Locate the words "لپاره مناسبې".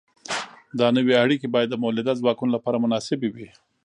2.55-3.29